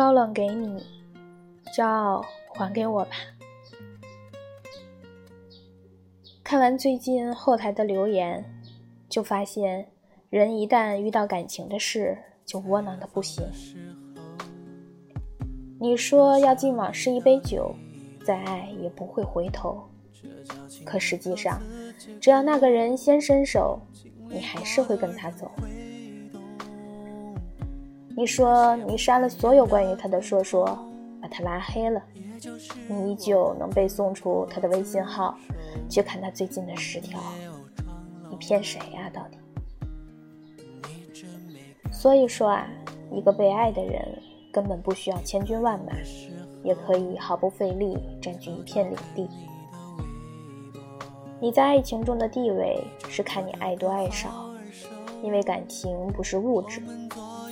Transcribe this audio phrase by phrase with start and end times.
[0.00, 0.82] 高冷给你，
[1.76, 2.24] 骄傲
[2.54, 3.10] 还给我吧。
[6.42, 8.42] 看完最近后台的留言，
[9.10, 9.90] 就发现
[10.30, 13.44] 人一旦遇到感情的事，就窝囊的不行。
[15.78, 17.74] 你说要敬往事一杯酒，
[18.24, 19.86] 再爱也不会回头。
[20.82, 21.60] 可实际上，
[22.18, 23.78] 只要那个人先伸手，
[24.30, 25.52] 你还是会跟他走。
[28.20, 30.78] 你说你删了所有关于他的说说，
[31.22, 32.02] 把他拉黑了，
[32.86, 35.34] 你依旧能背诵出他的微信号。
[35.88, 37.18] 去看他最近的十条，
[38.28, 39.10] 你骗谁呀？
[39.10, 39.38] 到底？
[41.90, 42.68] 所以说啊，
[43.10, 44.06] 一个被爱的人
[44.52, 45.94] 根本不需要千军万马，
[46.62, 49.26] 也可以毫不费力占据一片领地。
[51.40, 54.50] 你在爱情中的地位是看你爱多爱少，
[55.22, 56.82] 因为感情不是物质，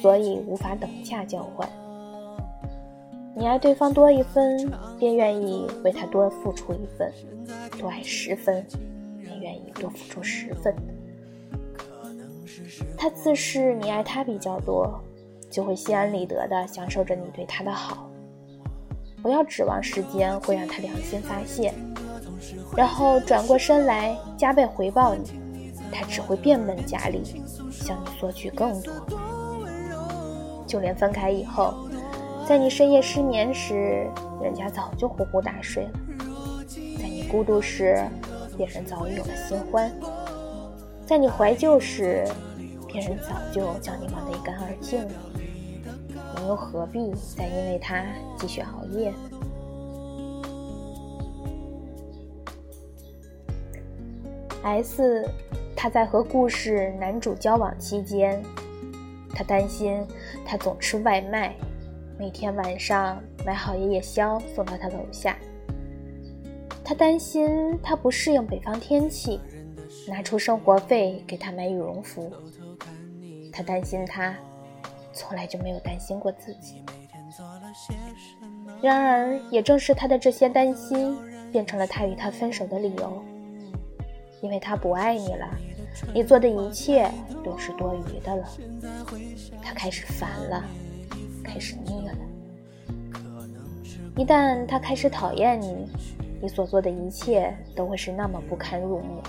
[0.00, 1.68] 所以无法等价交换。
[3.34, 7.08] 你爱对方多一分，便愿意为他多付出一份；
[7.78, 8.66] 多爱十分，
[9.22, 10.74] 便愿意多付出十分。
[12.96, 15.00] 他自视你爱他比较多，
[15.48, 18.10] 就会心安理得地享受着你对他的好。
[19.22, 21.72] 不要指望时间会让他良心发现，
[22.76, 27.22] 然后转过身来加倍回报你，他只会变本加厉，
[27.70, 28.92] 向你索取更多。
[30.68, 31.74] 就连分开以后。
[32.46, 34.06] 在你深夜失眠时，
[34.40, 35.90] 人家早就呼呼大睡了；
[36.96, 38.00] 在你孤独时，
[38.56, 39.90] 别人早已有了新欢；
[41.04, 42.24] 在你怀旧时，
[42.86, 45.12] 别人早就将你忘得一干二净了。
[46.40, 48.04] 你又何必再因为他
[48.38, 49.12] 继续熬夜
[54.62, 55.28] ？S，
[55.76, 58.42] 他在和故事男主交往期间，
[59.38, 60.04] 他担心
[60.44, 61.54] 他总吃外卖。
[62.18, 65.38] 每天晚上买好夜宵送到他楼下，
[66.82, 69.38] 他担心他不适应北方天气，
[70.08, 72.32] 拿出生活费给他买羽绒服。
[73.52, 74.34] 他担心他，
[75.12, 76.82] 从来就没有担心过自己。
[78.82, 81.16] 然而，也正是他的这些担心，
[81.52, 83.22] 变成了他与他分手的理由。
[84.40, 85.48] 因为他不爱你了，
[86.14, 87.10] 你做的一切
[87.44, 88.48] 都是多余的了。
[89.78, 90.64] 开始烦了。
[91.44, 92.14] 开始腻了。
[94.16, 95.88] 一旦他开始讨厌你，
[96.42, 99.22] 你所做的一切都会是那么不堪入目。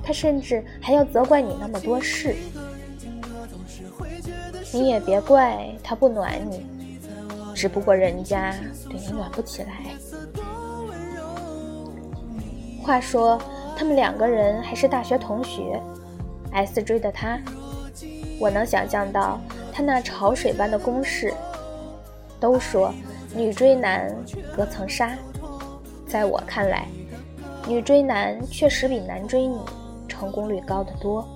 [0.00, 2.36] 他甚至还要责怪你那么多事。
[4.72, 6.64] 你也别怪他不暖你，
[7.52, 8.54] 只不过人家
[8.88, 9.68] 对你暖不起来。
[12.80, 13.40] 话说，
[13.76, 15.82] 他们两个人还是大学同学
[16.52, 17.40] ，S 追的他，
[18.38, 19.40] 我能想象到。
[19.74, 21.34] 他那潮水般的攻势，
[22.38, 22.94] 都说
[23.34, 24.14] 女追男
[24.56, 25.18] 隔层纱，
[26.06, 26.86] 在我看来，
[27.66, 29.58] 女追男确实比男追女
[30.06, 31.26] 成功率高得多。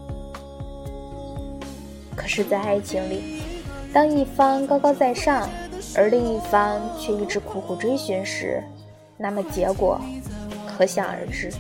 [2.14, 3.42] 可是，在爱情里，
[3.92, 5.48] 当一方高高在上，
[5.96, 8.62] 而另一方却一直苦苦追寻时，
[9.16, 10.00] 那么结果
[10.64, 11.50] 可想而知。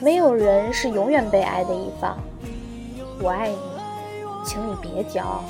[0.00, 2.18] 没有人是永远被爱的一方。
[3.20, 3.71] 我爱你。
[4.44, 5.44] 请你别骄傲。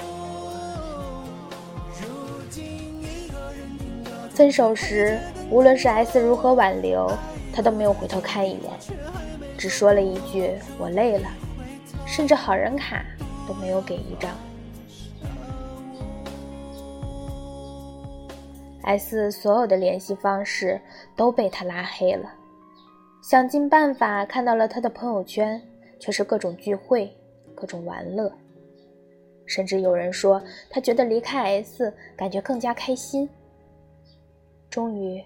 [4.30, 5.19] 分手时，
[5.50, 7.10] 无论是 S 如何挽留，
[7.53, 8.70] 他都没有回头看一眼，
[9.58, 11.28] 只说了一句“我累了”，
[12.06, 13.04] 甚至好人卡
[13.47, 14.30] 都没有给一张。
[18.84, 20.80] S 所有的联系方式
[21.14, 22.28] 都被他拉黑了，
[23.22, 25.62] 想尽办法看到了他的朋友圈，
[26.00, 27.15] 却是各种聚会，
[27.54, 28.33] 各种玩乐。
[29.53, 33.28] 甚至有人说，他觉得离开 S 感觉更加开心。
[34.71, 35.22] 终于，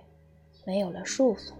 [0.64, 1.52] 没有了束缚。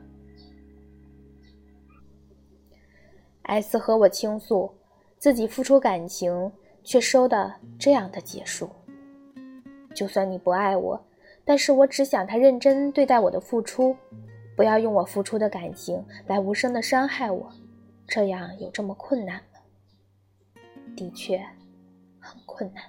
[3.42, 4.68] S 和我倾诉
[5.16, 6.50] 自己付出感情，
[6.82, 8.68] 却收的这样的结束。
[9.94, 11.06] 就算你不爱我，
[11.44, 13.96] 但是我只想他认真对待我的付出，
[14.56, 17.48] 不要用我付出的感情来无声的伤害我。
[18.08, 19.60] 这样有这么困难吗？
[20.96, 21.40] 的确。
[22.26, 22.82] 很困难，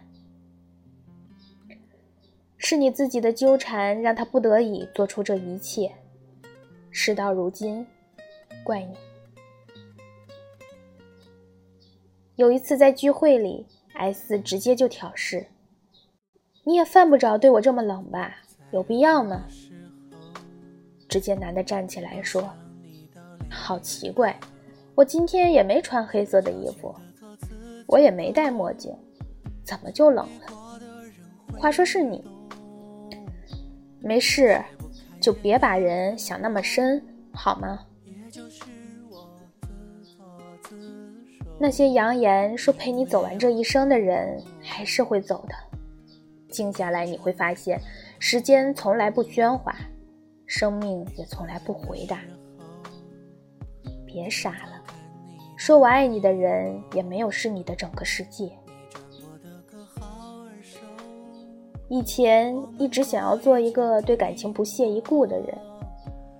[2.57, 5.93] 是你自己的纠缠让他不得已做出这一切。
[6.89, 7.85] 事到如今，
[8.63, 8.97] 怪你。
[12.35, 15.47] 有一次在聚会里，S 直接就挑事
[16.65, 18.37] ：“你也犯不着对我这么冷吧？
[18.71, 19.47] 有必要吗？”
[21.07, 22.51] 只见男的站起来说
[23.49, 24.39] ：“好奇怪，
[24.93, 26.93] 我今天也没穿黑色的衣服，
[27.87, 28.93] 我也没戴墨镜。”
[29.67, 31.59] 怎么就冷了？
[31.59, 32.23] 话说是你，
[33.99, 34.63] 没事，
[35.19, 37.03] 就别把人想那么深，
[37.33, 37.77] 好吗？
[41.59, 45.55] 那些扬言说陪你走完这一生的人，还是会走的。
[46.49, 47.77] 静下来，你会发现，
[48.19, 49.75] 时间从来不喧哗，
[50.45, 52.21] 生命也从来不回答。
[54.05, 54.81] 别傻了，
[55.57, 58.49] 说我爱你的人，也没有是你的整个世界。
[61.89, 65.57] 以前一直想要做一个对感情不屑一顾的人，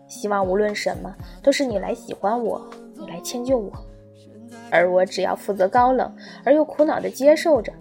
[0.07, 2.61] 希望无论什么都是你来喜欢我，
[2.95, 3.71] 你来迁就我。
[4.69, 6.13] 而我只要负责高冷
[6.43, 7.71] 而又苦恼的接受着，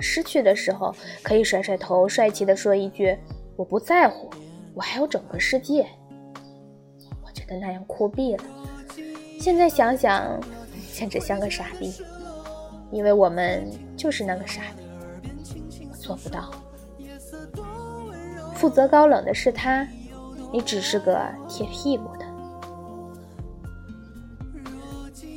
[0.00, 0.92] 失去的时候
[1.22, 3.16] 可以甩甩头，帅气的说一句
[3.54, 4.28] ：“我不在乎，
[4.74, 5.86] 我还有整个世界。”
[7.22, 8.42] 我觉得那样酷毙了。
[9.38, 10.40] 现在想想，
[10.92, 11.92] 简直像个傻逼，
[12.90, 13.64] 因为我们
[13.96, 14.82] 就是那个傻逼，
[15.88, 16.50] 我做不到。
[18.60, 19.88] 负责高冷的是他，
[20.52, 21.18] 你只是个
[21.48, 22.26] 贴屁股的。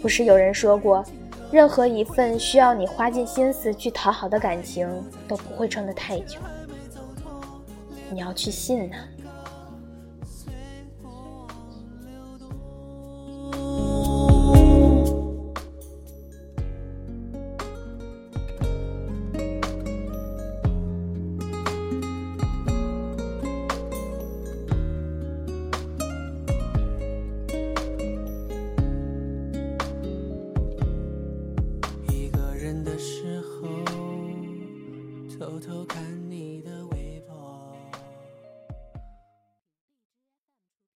[0.02, 1.02] 不是有人说过，
[1.50, 4.86] 任何一份需要你花尽心思去讨好的感情
[5.26, 6.38] 都不会撑得太久。
[8.12, 8.96] 你要去信呢。